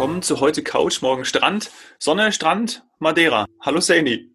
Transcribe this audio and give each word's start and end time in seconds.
willkommen 0.00 0.22
zu 0.22 0.40
heute 0.40 0.62
Couch, 0.62 1.02
morgen 1.02 1.26
Strand. 1.26 1.70
Sonne, 1.98 2.32
Strand, 2.32 2.82
Madeira. 3.00 3.44
Hallo 3.60 3.80
Saini. 3.80 4.34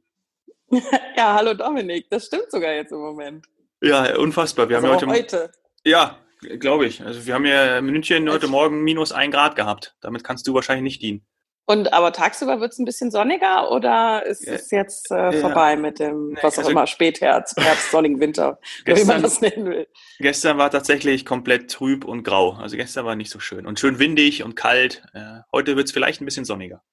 Ja, 1.18 1.34
hallo 1.34 1.56
Dominik. 1.56 2.08
Das 2.12 2.28
stimmt 2.28 2.52
sogar 2.52 2.72
jetzt 2.74 2.92
im 2.92 3.00
Moment. 3.00 3.48
Ja, 3.82 4.16
unfassbar. 4.16 4.70
Wir 4.70 4.76
also 4.76 4.90
haben 4.90 5.00
ja 5.00 5.08
heute, 5.08 5.40
heute. 5.40 5.52
Ja, 5.84 6.20
glaube 6.60 6.86
ich. 6.86 7.02
Also 7.02 7.26
wir 7.26 7.34
haben 7.34 7.48
ja 7.48 7.80
in 7.80 7.86
München 7.88 8.30
heute 8.30 8.48
Morgen 8.48 8.84
minus 8.84 9.12
ein 9.12 9.32
Grad 9.32 9.56
gehabt. 9.56 9.96
Damit 10.02 10.24
kannst 10.24 10.48
du 10.48 10.54
wahrscheinlich 10.54 10.84
nicht 10.84 11.02
dienen. 11.02 11.26
Und 11.68 11.94
aber 11.94 12.14
tagsüber 12.14 12.60
wird 12.60 12.74
es 12.74 12.80
ein 12.80 12.86
bisschen 12.86 13.10
sonniger 13.10 13.72
oder 13.72 14.24
ist 14.26 14.48
es 14.48 14.70
jetzt 14.70 15.10
äh, 15.10 15.16
ja. 15.16 15.32
vorbei 15.32 15.76
mit 15.76 16.00
dem, 16.00 16.30
nee, 16.30 16.40
was 16.44 16.56
auch 16.56 16.60
also, 16.60 16.72
immer, 16.72 16.86
Spätherbst, 16.86 17.60
Herbst, 17.60 17.90
sonnigen 17.90 18.20
Winter, 18.20 18.60
gestern, 18.84 19.08
wie 19.08 19.12
man 19.12 19.22
das 19.24 19.42
nennen 19.42 19.66
will? 19.66 19.88
Gestern 20.20 20.60
war 20.60 20.70
tatsächlich 20.70 21.26
komplett 21.26 21.72
trüb 21.72 22.06
und 22.06 22.24
grau. 22.24 22.54
Also 22.54 22.78
gestern 22.78 23.06
war 23.06 23.16
nicht 23.16 23.32
so 23.32 23.40
schön. 23.40 23.66
Und 23.66 23.80
schön 23.80 23.98
windig 23.98 24.44
und 24.44 24.56
kalt. 24.56 25.04
Äh, 25.14 25.40
heute 25.52 25.76
wird 25.76 25.88
es 25.88 25.92
vielleicht 25.92 26.22
ein 26.22 26.26
bisschen 26.26 26.46
sonniger. 26.46 26.84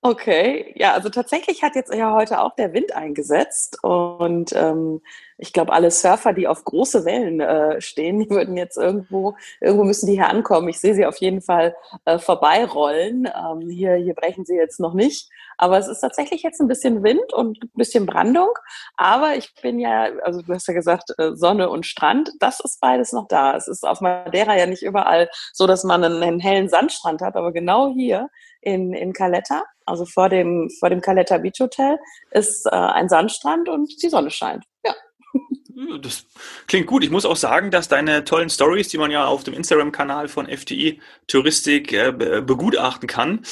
Okay, 0.00 0.72
ja, 0.76 0.92
also 0.94 1.08
tatsächlich 1.08 1.64
hat 1.64 1.74
jetzt 1.74 1.92
ja 1.92 2.14
heute 2.14 2.40
auch 2.40 2.54
der 2.54 2.72
Wind 2.72 2.94
eingesetzt 2.94 3.82
und 3.82 4.52
ähm, 4.54 5.00
ich 5.38 5.52
glaube, 5.52 5.72
alle 5.72 5.90
Surfer, 5.90 6.32
die 6.32 6.46
auf 6.46 6.64
große 6.64 7.04
Wellen 7.04 7.40
äh, 7.40 7.80
stehen, 7.80 8.20
die 8.20 8.30
würden 8.30 8.56
jetzt 8.56 8.76
irgendwo, 8.76 9.36
irgendwo 9.60 9.84
müssen 9.84 10.06
die 10.06 10.14
hier 10.14 10.28
ankommen. 10.28 10.68
Ich 10.68 10.80
sehe 10.80 10.94
sie 10.94 11.06
auf 11.06 11.16
jeden 11.18 11.40
Fall 11.40 11.76
äh, 12.04 12.18
vorbeirollen. 12.18 13.26
Ähm, 13.26 13.70
hier, 13.70 13.94
hier 13.94 14.14
brechen 14.14 14.44
sie 14.44 14.56
jetzt 14.56 14.80
noch 14.80 14.94
nicht. 14.94 15.30
Aber 15.56 15.78
es 15.78 15.86
ist 15.88 16.00
tatsächlich 16.00 16.42
jetzt 16.42 16.60
ein 16.60 16.68
bisschen 16.68 17.02
Wind 17.04 17.32
und 17.32 17.62
ein 17.62 17.70
bisschen 17.74 18.06
Brandung. 18.06 18.50
Aber 18.96 19.36
ich 19.36 19.54
bin 19.62 19.78
ja, 19.78 20.08
also 20.24 20.42
du 20.42 20.52
hast 20.52 20.66
ja 20.66 20.74
gesagt, 20.74 21.10
äh, 21.18 21.34
Sonne 21.34 21.70
und 21.70 21.86
Strand, 21.86 22.30
das 22.40 22.58
ist 22.60 22.80
beides 22.80 23.12
noch 23.12 23.28
da. 23.28 23.56
Es 23.56 23.68
ist 23.68 23.86
auf 23.86 24.00
Madeira 24.00 24.56
ja 24.56 24.66
nicht 24.66 24.82
überall 24.82 25.28
so, 25.52 25.68
dass 25.68 25.84
man 25.84 26.02
einen, 26.02 26.22
einen 26.22 26.40
hellen 26.40 26.68
Sandstrand 26.68 27.20
hat, 27.20 27.36
aber 27.36 27.52
genau 27.52 27.92
hier 27.92 28.28
in, 28.68 28.92
in 28.92 29.12
Caletta, 29.12 29.64
also 29.86 30.04
vor 30.04 30.28
dem, 30.28 30.70
vor 30.78 30.90
dem 30.90 31.00
Caletta 31.00 31.38
Beach 31.38 31.60
Hotel, 31.60 31.98
ist 32.30 32.66
äh, 32.66 32.70
ein 32.70 33.08
Sandstrand 33.08 33.68
und 33.68 34.02
die 34.02 34.08
Sonne 34.08 34.30
scheint. 34.30 34.64
Ja. 34.84 34.94
Das 36.00 36.26
klingt 36.66 36.88
gut. 36.88 37.04
Ich 37.04 37.10
muss 37.10 37.24
auch 37.24 37.36
sagen, 37.36 37.70
dass 37.70 37.86
deine 37.86 38.24
tollen 38.24 38.50
Stories, 38.50 38.88
die 38.88 38.98
man 38.98 39.12
ja 39.12 39.26
auf 39.26 39.44
dem 39.44 39.54
Instagram-Kanal 39.54 40.26
von 40.26 40.48
FTI 40.48 41.00
Touristik 41.28 41.92
äh, 41.92 42.10
begutachten 42.10 43.06
kann, 43.06 43.44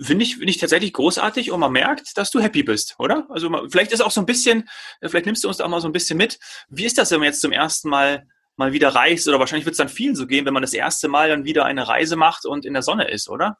finde 0.00 0.24
ich, 0.24 0.36
finde 0.36 0.50
ich 0.50 0.58
tatsächlich 0.58 0.92
großartig 0.92 1.50
und 1.50 1.58
man 1.58 1.72
merkt, 1.72 2.16
dass 2.16 2.30
du 2.30 2.40
happy 2.40 2.62
bist, 2.62 2.94
oder? 2.98 3.26
Also 3.30 3.50
vielleicht 3.68 3.90
ist 3.90 4.00
auch 4.00 4.12
so 4.12 4.20
ein 4.20 4.26
bisschen, 4.26 4.68
äh, 5.00 5.08
vielleicht 5.08 5.26
nimmst 5.26 5.42
du 5.42 5.48
uns 5.48 5.56
da 5.56 5.64
auch 5.64 5.68
mal 5.68 5.80
so 5.80 5.88
ein 5.88 5.92
bisschen 5.92 6.16
mit. 6.16 6.38
Wie 6.68 6.84
ist 6.84 6.98
das, 6.98 7.10
wenn 7.10 7.18
man 7.18 7.26
jetzt 7.26 7.40
zum 7.40 7.52
ersten 7.52 7.88
Mal 7.88 8.28
mal 8.56 8.72
wieder 8.72 8.88
reist 8.88 9.28
oder 9.28 9.38
wahrscheinlich 9.38 9.66
wird 9.66 9.74
es 9.74 9.78
dann 9.78 9.88
vielen 9.88 10.16
so 10.16 10.26
gehen, 10.26 10.46
wenn 10.46 10.54
man 10.54 10.62
das 10.62 10.72
erste 10.72 11.08
Mal 11.08 11.28
dann 11.28 11.44
wieder 11.44 11.64
eine 11.64 11.88
Reise 11.88 12.16
macht 12.16 12.46
und 12.46 12.64
in 12.64 12.72
der 12.72 12.82
Sonne 12.82 13.10
ist, 13.10 13.28
oder? 13.28 13.58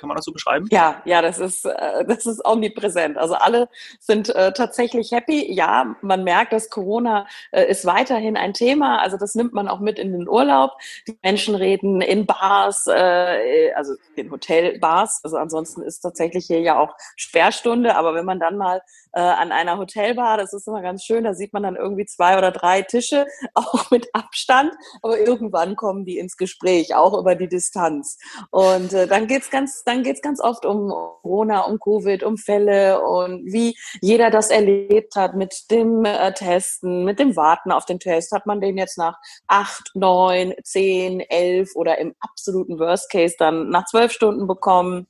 Kann 0.00 0.08
man 0.08 0.16
das 0.16 0.24
so 0.24 0.32
beschreiben? 0.32 0.66
Ja, 0.70 1.02
ja, 1.04 1.20
das 1.20 1.38
ist, 1.38 1.66
äh, 1.66 2.04
das 2.08 2.24
ist 2.24 2.42
omnipräsent. 2.42 3.18
Also 3.18 3.34
alle 3.34 3.68
sind 3.98 4.34
äh, 4.34 4.50
tatsächlich 4.52 5.12
happy. 5.12 5.52
Ja, 5.52 5.94
man 6.00 6.24
merkt, 6.24 6.54
dass 6.54 6.70
Corona 6.70 7.26
äh, 7.50 7.70
ist 7.70 7.84
weiterhin 7.84 8.38
ein 8.38 8.54
Thema. 8.54 9.00
Also 9.02 9.18
das 9.18 9.34
nimmt 9.34 9.52
man 9.52 9.68
auch 9.68 9.80
mit 9.80 9.98
in 9.98 10.12
den 10.12 10.26
Urlaub. 10.26 10.72
Die 11.06 11.18
Menschen 11.22 11.54
reden 11.54 12.00
in 12.00 12.24
Bars, 12.24 12.88
also 12.88 13.94
in 14.16 14.30
Hotelbars. 14.30 15.20
Also 15.22 15.36
ansonsten 15.36 15.82
ist 15.82 16.00
tatsächlich 16.00 16.46
hier 16.46 16.60
ja 16.60 16.78
auch 16.78 16.94
Sperrstunde. 17.16 17.96
Aber 17.96 18.14
wenn 18.14 18.24
man 18.24 18.40
dann 18.40 18.56
mal 18.56 18.80
äh, 19.12 19.20
an 19.20 19.52
einer 19.52 19.78
Hotelbar, 19.78 20.36
das 20.36 20.52
ist 20.52 20.66
immer 20.68 20.82
ganz 20.82 21.04
schön, 21.04 21.24
da 21.24 21.34
sieht 21.34 21.52
man 21.52 21.62
dann 21.62 21.76
irgendwie 21.76 22.06
zwei 22.06 22.38
oder 22.38 22.50
drei 22.50 22.82
Tische, 22.82 23.26
auch 23.54 23.90
mit 23.90 24.08
Abstand. 24.12 24.72
Aber 25.02 25.18
irgendwann 25.18 25.76
kommen 25.76 26.04
die 26.04 26.18
ins 26.18 26.36
Gespräch, 26.36 26.94
auch 26.94 27.18
über 27.18 27.34
die 27.34 27.48
Distanz. 27.48 28.18
Und 28.50 28.92
äh, 28.92 29.06
dann 29.06 29.26
geht's 29.26 29.50
ganz 29.50 29.82
dann 29.84 30.02
geht 30.02 30.16
es 30.16 30.22
ganz 30.22 30.40
oft 30.40 30.64
um 30.64 30.88
Corona, 30.88 31.60
um 31.60 31.78
Covid, 31.78 32.22
um 32.22 32.36
Fälle 32.36 33.02
und 33.02 33.44
wie 33.46 33.76
jeder 34.00 34.30
das 34.30 34.50
erlebt 34.50 35.16
hat 35.16 35.34
mit 35.34 35.70
dem 35.70 36.04
äh, 36.04 36.32
Testen, 36.32 37.04
mit 37.04 37.18
dem 37.18 37.36
Warten 37.36 37.72
auf 37.72 37.84
den 37.84 37.98
Test. 37.98 38.32
Hat 38.32 38.46
man 38.46 38.60
den 38.60 38.76
jetzt 38.76 38.98
nach 38.98 39.18
acht, 39.46 39.90
neun, 39.94 40.54
zehn, 40.62 41.20
elf 41.20 41.74
oder 41.74 41.98
im 41.98 42.14
absoluten 42.20 42.78
Worst 42.78 43.10
Case 43.10 43.34
dann 43.38 43.68
nach 43.70 43.86
zwölf 43.86 44.12
Stunden 44.12 44.46
bekommen? 44.46 45.06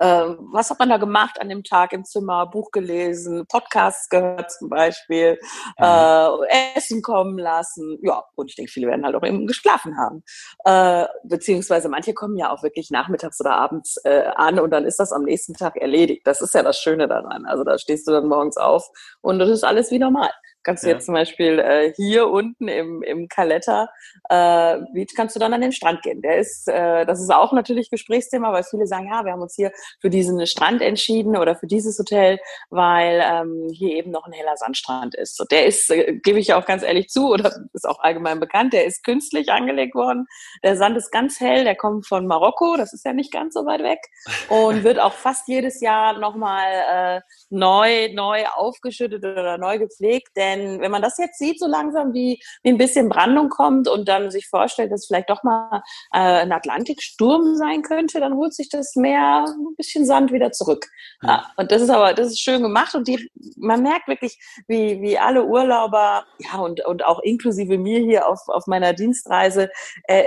Ähm, 0.00 0.48
was 0.52 0.70
hat 0.70 0.78
man 0.78 0.88
da 0.88 0.96
gemacht 0.96 1.40
an 1.40 1.48
dem 1.48 1.64
Tag 1.64 1.92
im 1.92 2.04
Zimmer? 2.04 2.46
Buch 2.46 2.70
gelesen, 2.70 3.46
Podcasts 3.48 4.08
gehört 4.08 4.50
zum 4.52 4.68
Beispiel, 4.68 5.38
mhm. 5.78 5.84
äh, 5.84 6.76
Essen 6.76 7.02
kommen 7.02 7.38
lassen. 7.38 7.98
Ja, 8.02 8.24
und 8.34 8.50
ich 8.50 8.56
denke, 8.56 8.70
viele 8.70 8.88
werden 8.88 9.04
halt 9.04 9.14
auch 9.14 9.24
eben 9.24 9.46
geschlafen 9.46 9.96
haben. 9.96 10.22
Äh, 10.64 11.06
beziehungsweise 11.24 11.88
manche 11.88 12.14
kommen 12.14 12.36
ja 12.36 12.50
auch 12.50 12.62
wirklich 12.62 12.90
nachmittags 12.90 13.40
oder 13.40 13.56
abends 13.56 13.96
äh, 14.04 14.24
an 14.34 14.58
und 14.58 14.70
dann 14.70 14.84
ist 14.84 14.98
das 14.98 15.12
am 15.12 15.24
nächsten 15.24 15.54
Tag 15.54 15.76
erledigt. 15.76 16.26
Das 16.26 16.40
ist 16.40 16.54
ja 16.54 16.62
das 16.62 16.78
Schöne 16.78 17.08
daran. 17.08 17.46
Also 17.46 17.64
da 17.64 17.78
stehst 17.78 18.06
du 18.06 18.12
dann 18.12 18.28
morgens 18.28 18.56
auf 18.56 18.88
und 19.20 19.38
das 19.38 19.48
ist 19.48 19.64
alles 19.64 19.90
wie 19.90 19.98
normal. 19.98 20.30
Kannst 20.64 20.82
du 20.82 20.88
ja. 20.88 20.94
jetzt 20.94 21.06
zum 21.06 21.14
Beispiel 21.14 21.58
äh, 21.58 21.92
hier 21.94 22.28
unten 22.28 22.68
im, 22.68 23.02
im 23.02 23.28
Caletta 23.28 23.88
äh, 24.30 24.78
Beach 24.92 25.12
kannst 25.14 25.36
du 25.36 25.40
dann 25.40 25.52
an 25.52 25.60
den 25.60 25.72
Strand 25.72 26.02
gehen. 26.02 26.22
Der 26.22 26.38
ist, 26.38 26.68
äh, 26.68 27.04
das 27.04 27.20
ist 27.20 27.32
auch 27.32 27.52
natürlich 27.52 27.90
Gesprächsthema, 27.90 28.52
weil 28.52 28.64
viele 28.64 28.86
sagen, 28.86 29.08
ja, 29.08 29.24
wir 29.24 29.32
haben 29.32 29.42
uns 29.42 29.54
hier 29.54 29.72
für 30.00 30.10
diesen 30.10 30.46
Strand 30.46 30.82
entschieden 30.82 31.36
oder 31.36 31.54
für 31.54 31.66
dieses 31.66 31.98
Hotel, 31.98 32.38
weil 32.70 33.22
ähm, 33.24 33.68
hier 33.72 33.94
eben 33.96 34.10
noch 34.10 34.26
ein 34.26 34.32
heller 34.32 34.56
Sandstrand 34.56 35.14
ist. 35.14 35.40
Und 35.40 35.50
der 35.50 35.66
ist, 35.66 35.90
äh, 35.90 36.14
gebe 36.22 36.38
ich 36.38 36.54
auch 36.54 36.64
ganz 36.64 36.82
ehrlich 36.82 37.08
zu, 37.08 37.30
oder 37.30 37.54
ist 37.72 37.86
auch 37.86 38.00
allgemein 38.00 38.40
bekannt, 38.40 38.72
der 38.72 38.86
ist 38.86 39.04
künstlich 39.04 39.50
angelegt 39.52 39.94
worden. 39.94 40.26
Der 40.62 40.76
Sand 40.76 40.96
ist 40.96 41.10
ganz 41.10 41.40
hell, 41.40 41.64
der 41.64 41.76
kommt 41.76 42.06
von 42.06 42.26
Marokko, 42.26 42.76
das 42.76 42.92
ist 42.92 43.04
ja 43.04 43.12
nicht 43.12 43.32
ganz 43.32 43.54
so 43.54 43.66
weit 43.66 43.82
weg 43.82 44.00
und 44.48 44.84
wird 44.84 44.98
auch 44.98 45.12
fast 45.12 45.48
jedes 45.48 45.80
Jahr 45.80 46.18
nochmal 46.18 47.18
äh, 47.18 47.20
neu, 47.54 48.12
neu 48.12 48.44
aufgeschüttet 48.46 49.24
oder 49.24 49.58
neu 49.58 49.78
gepflegt, 49.78 50.36
denn 50.36 50.80
wenn, 50.80 50.90
man 50.90 51.02
das 51.02 51.18
jetzt 51.18 51.38
sieht, 51.38 51.60
so 51.60 51.66
langsam, 51.66 52.12
wie, 52.14 52.42
wie 52.62 52.70
ein 52.70 52.78
bisschen 52.78 53.08
Brandung 53.08 53.48
kommt 53.48 53.88
und 53.88 54.08
dann 54.08 54.30
sich 54.30 54.48
vorstellt, 54.48 54.92
dass 54.92 55.06
vielleicht 55.06 55.30
doch 55.30 55.42
mal 55.42 55.82
äh, 56.12 56.18
ein 56.18 56.52
Atlantiksturm 56.52 57.56
sein 57.56 57.82
könnte, 57.82 58.20
dann 58.20 58.34
holt 58.34 58.54
sich 58.54 58.68
das 58.68 58.96
Meer 58.96 59.46
ein 59.46 59.76
bisschen 59.76 60.04
Sand 60.04 60.32
wieder 60.32 60.52
zurück. 60.52 60.86
Ja. 61.22 61.34
Ja, 61.34 61.46
und 61.56 61.72
das 61.72 61.82
ist 61.82 61.90
aber, 61.90 62.14
das 62.14 62.28
ist 62.28 62.40
schön 62.40 62.62
gemacht 62.62 62.94
und 62.94 63.08
die, 63.08 63.30
man 63.56 63.82
merkt 63.82 64.08
wirklich, 64.08 64.38
wie, 64.68 65.00
wie 65.00 65.18
alle 65.18 65.44
Urlauber, 65.44 66.24
ja, 66.38 66.58
und, 66.58 66.84
und 66.84 67.04
auch 67.04 67.20
inklusive 67.20 67.78
mir 67.78 68.00
hier 68.00 68.28
auf, 68.28 68.48
auf 68.48 68.66
meiner 68.66 68.92
Dienstreise, 68.92 69.70
äh, 70.04 70.24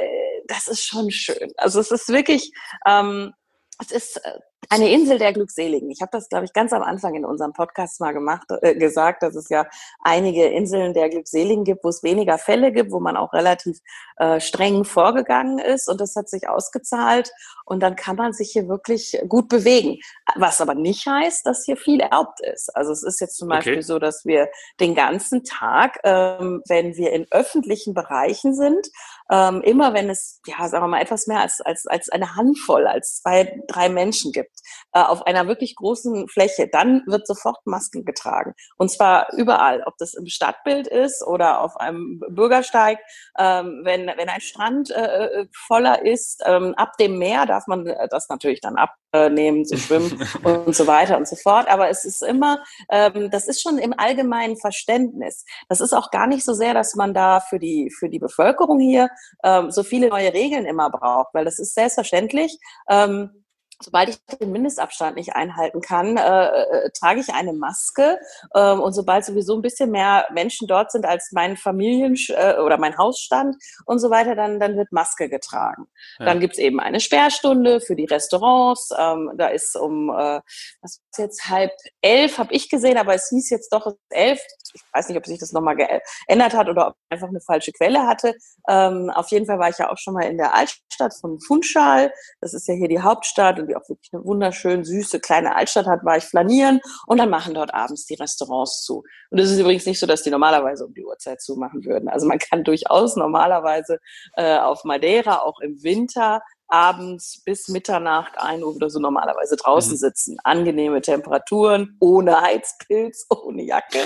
das 0.47 0.67
ist 0.67 0.83
schon 0.83 1.11
schön. 1.11 1.51
Also 1.57 1.79
es 1.79 1.91
ist 1.91 2.09
wirklich, 2.09 2.51
ähm, 2.85 3.33
es 3.79 3.91
ist 3.91 4.17
äh, 4.17 4.39
eine 4.69 4.91
Insel 4.91 5.17
der 5.17 5.33
Glückseligen. 5.33 5.89
Ich 5.89 6.01
habe 6.01 6.11
das, 6.11 6.29
glaube 6.29 6.45
ich, 6.45 6.53
ganz 6.53 6.73
am 6.73 6.81
Anfang 6.81 7.15
in 7.15 7.25
unserem 7.25 7.53
Podcast 7.53 7.99
mal 7.99 8.13
gemacht, 8.13 8.47
äh, 8.61 8.75
gesagt, 8.75 9.23
dass 9.23 9.35
es 9.35 9.49
ja 9.49 9.67
einige 10.01 10.45
Inseln 10.45 10.93
der 10.93 11.09
Glückseligen 11.09 11.63
gibt, 11.63 11.83
wo 11.83 11.89
es 11.89 12.03
weniger 12.03 12.37
Fälle 12.37 12.71
gibt, 12.71 12.91
wo 12.91 12.99
man 12.99 13.17
auch 13.17 13.33
relativ 13.33 13.79
äh, 14.17 14.39
streng 14.39 14.83
vorgegangen 14.83 15.59
ist 15.59 15.87
und 15.89 16.01
das 16.01 16.15
hat 16.15 16.29
sich 16.29 16.47
ausgezahlt 16.49 17.31
und 17.65 17.81
dann 17.81 17.95
kann 17.95 18.15
man 18.15 18.33
sich 18.33 18.51
hier 18.51 18.67
wirklich 18.67 19.19
gut 19.27 19.49
bewegen. 19.49 19.99
Was 20.35 20.61
aber 20.61 20.75
nicht 20.75 21.05
heißt, 21.05 21.45
dass 21.45 21.65
hier 21.65 21.77
viel 21.77 21.99
erlaubt 21.99 22.39
ist. 22.41 22.75
Also 22.75 22.91
es 22.91 23.03
ist 23.03 23.19
jetzt 23.19 23.37
zum 23.37 23.49
okay. 23.49 23.57
Beispiel 23.57 23.81
so, 23.81 23.99
dass 23.99 24.25
wir 24.25 24.49
den 24.79 24.95
ganzen 24.95 25.43
Tag, 25.43 25.99
ähm, 26.03 26.61
wenn 26.67 26.95
wir 26.95 27.11
in 27.11 27.27
öffentlichen 27.31 27.93
Bereichen 27.93 28.55
sind, 28.55 28.87
ähm, 29.29 29.61
immer 29.61 29.93
wenn 29.93 30.09
es, 30.09 30.41
ja, 30.45 30.67
sagen 30.67 30.83
wir 30.85 30.87
mal, 30.87 31.01
etwas 31.01 31.27
mehr 31.27 31.41
als, 31.41 31.61
als, 31.61 31.85
als 31.87 32.09
eine 32.09 32.35
Handvoll, 32.35 32.87
als 32.87 33.21
zwei, 33.21 33.61
drei 33.67 33.89
Menschen 33.89 34.31
gibt, 34.31 34.56
auf 34.91 35.25
einer 35.27 35.47
wirklich 35.47 35.75
großen 35.75 36.27
Fläche, 36.27 36.67
dann 36.71 37.03
wird 37.07 37.27
sofort 37.27 37.57
Masken 37.65 38.05
getragen. 38.05 38.53
Und 38.77 38.89
zwar 38.89 39.33
überall, 39.33 39.83
ob 39.85 39.97
das 39.97 40.13
im 40.13 40.27
Stadtbild 40.27 40.87
ist 40.87 41.25
oder 41.25 41.61
auf 41.61 41.77
einem 41.77 42.21
Bürgersteig. 42.29 42.99
Ähm, 43.37 43.81
wenn, 43.83 44.07
wenn 44.07 44.29
ein 44.29 44.41
Strand 44.41 44.91
äh, 44.91 45.41
äh 45.41 45.47
voller 45.53 46.05
ist, 46.05 46.43
ähm, 46.45 46.73
ab 46.75 46.97
dem 46.99 47.17
Meer 47.17 47.45
darf 47.45 47.67
man 47.67 47.85
das 48.09 48.29
natürlich 48.29 48.61
dann 48.61 48.75
abnehmen, 48.75 49.65
zu 49.65 49.77
schwimmen 49.77 50.21
und 50.43 50.75
so 50.75 50.87
weiter 50.87 51.17
und 51.17 51.27
so 51.27 51.35
fort. 51.35 51.67
Aber 51.69 51.89
es 51.89 52.05
ist 52.05 52.23
immer, 52.23 52.63
ähm, 52.89 53.29
das 53.31 53.47
ist 53.47 53.61
schon 53.61 53.77
im 53.77 53.93
allgemeinen 53.97 54.57
Verständnis. 54.57 55.45
Das 55.69 55.81
ist 55.81 55.93
auch 55.93 56.11
gar 56.11 56.27
nicht 56.27 56.45
so 56.45 56.53
sehr, 56.53 56.73
dass 56.73 56.95
man 56.95 57.13
da 57.13 57.39
für 57.39 57.59
die, 57.59 57.91
für 57.97 58.09
die 58.09 58.19
Bevölkerung 58.19 58.79
hier 58.79 59.09
ähm, 59.43 59.71
so 59.71 59.83
viele 59.83 60.09
neue 60.09 60.33
Regeln 60.33 60.65
immer 60.65 60.89
braucht, 60.89 61.33
weil 61.33 61.45
das 61.45 61.59
ist 61.59 61.73
selbstverständlich. 61.73 62.59
Ähm, 62.89 63.43
sobald 63.81 64.09
ich 64.09 64.17
den 64.37 64.51
Mindestabstand 64.51 65.15
nicht 65.15 65.35
einhalten 65.35 65.81
kann, 65.81 66.17
äh, 66.17 66.47
äh, 66.47 66.89
trage 66.91 67.19
ich 67.19 67.29
eine 67.33 67.53
Maske. 67.53 68.19
Äh, 68.53 68.73
und 68.73 68.93
sobald 68.93 69.25
sowieso 69.25 69.55
ein 69.55 69.61
bisschen 69.61 69.91
mehr 69.91 70.27
Menschen 70.33 70.67
dort 70.67 70.91
sind 70.91 71.05
als 71.05 71.31
mein 71.31 71.57
Familien- 71.57 72.17
äh, 72.29 72.59
oder 72.59 72.77
mein 72.77 72.97
Hausstand 72.97 73.55
und 73.85 73.99
so 73.99 74.09
weiter, 74.09 74.35
dann, 74.35 74.59
dann 74.59 74.77
wird 74.77 74.91
Maske 74.91 75.29
getragen. 75.29 75.87
Ja. 76.19 76.25
Dann 76.25 76.39
gibt's 76.39 76.57
eben 76.57 76.79
eine 76.79 76.99
Sperrstunde 76.99 77.81
für 77.81 77.95
die 77.95 78.05
Restaurants. 78.05 78.89
Ähm, 78.97 79.31
da 79.37 79.47
ist 79.47 79.75
um, 79.75 80.09
äh, 80.09 80.41
was 80.81 81.01
ist 81.11 81.17
jetzt, 81.17 81.49
halb 81.49 81.71
elf, 82.01 82.37
habe 82.37 82.53
ich 82.53 82.69
gesehen, 82.69 82.97
aber 82.97 83.13
es 83.13 83.29
hieß 83.29 83.49
jetzt 83.49 83.71
doch 83.71 83.95
elf. 84.09 84.39
Ich 84.73 84.81
weiß 84.93 85.09
nicht, 85.09 85.17
ob 85.17 85.25
sich 85.25 85.39
das 85.39 85.53
nochmal 85.53 85.75
geändert 85.75 86.53
hat 86.53 86.69
oder 86.69 86.87
ob 86.87 86.95
ich 86.95 87.11
einfach 87.11 87.29
eine 87.29 87.41
falsche 87.41 87.71
Quelle 87.71 88.05
hatte. 88.07 88.35
Ähm, 88.67 89.11
auf 89.13 89.29
jeden 89.29 89.45
Fall 89.45 89.59
war 89.59 89.69
ich 89.69 89.77
ja 89.77 89.91
auch 89.91 89.97
schon 89.97 90.13
mal 90.13 90.25
in 90.25 90.37
der 90.37 90.53
Altstadt 90.53 91.13
von 91.13 91.39
Funchal. 91.39 92.11
Das 92.41 92.53
ist 92.53 92.67
ja 92.67 92.73
hier 92.73 92.87
die 92.87 93.01
Hauptstadt 93.01 93.59
die 93.67 93.75
auch 93.75 93.87
wirklich 93.87 94.09
eine 94.13 94.23
wunderschön 94.23 94.83
süße 94.83 95.19
kleine 95.19 95.55
Altstadt 95.55 95.85
hat, 95.85 96.03
war 96.03 96.17
ich 96.17 96.23
flanieren 96.23 96.79
und 97.05 97.17
dann 97.17 97.29
machen 97.29 97.53
dort 97.53 97.73
abends 97.73 98.05
die 98.05 98.15
Restaurants 98.15 98.83
zu. 98.83 99.03
Und 99.29 99.39
es 99.39 99.51
ist 99.51 99.59
übrigens 99.59 99.85
nicht 99.85 99.99
so, 99.99 100.07
dass 100.07 100.23
die 100.23 100.29
normalerweise 100.29 100.85
um 100.85 100.93
die 100.93 101.05
Uhrzeit 101.05 101.41
zumachen 101.41 101.85
würden. 101.85 102.09
Also 102.09 102.27
man 102.27 102.39
kann 102.39 102.63
durchaus 102.63 103.15
normalerweise 103.15 103.99
äh, 104.35 104.57
auf 104.57 104.83
Madeira 104.83 105.39
auch 105.39 105.59
im 105.59 105.83
Winter 105.83 106.41
abends 106.67 107.41
bis 107.45 107.67
Mitternacht, 107.69 108.33
ein 108.37 108.63
Uhr 108.63 108.75
oder 108.75 108.89
so 108.89 108.99
normalerweise 108.99 109.55
draußen 109.55 109.93
mhm. 109.93 109.97
sitzen. 109.97 110.37
Angenehme 110.43 111.01
Temperaturen, 111.01 111.97
ohne 111.99 112.41
Heizpilz, 112.41 113.25
ohne 113.43 113.63
Jacke. 113.63 113.99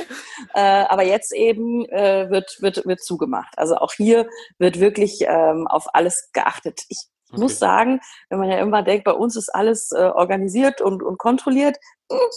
Äh, 0.54 0.86
aber 0.90 1.04
jetzt 1.04 1.34
eben 1.34 1.86
äh, 1.86 2.30
wird, 2.30 2.58
wird, 2.62 2.86
wird 2.86 3.02
zugemacht. 3.02 3.54
Also 3.58 3.76
auch 3.76 3.94
hier 3.94 4.28
wird 4.60 4.80
wirklich 4.80 5.22
ähm, 5.28 5.68
auf 5.68 5.88
alles 5.94 6.30
geachtet. 6.34 6.82
Ich 6.90 7.08
ich 7.32 7.36
okay. 7.36 7.44
muss 7.44 7.60
sagen, 7.60 8.02
wenn 8.30 8.40
man 8.40 8.50
ja 8.50 8.58
immer 8.58 8.84
denkt, 8.84 9.06
bei 9.06 9.14
uns 9.14 9.38
ist 9.38 9.50
alles 9.50 9.92
äh, 9.92 10.12
organisiert 10.14 10.82
und, 10.82 11.02
und 11.02 11.18
kontrolliert, 11.18 11.78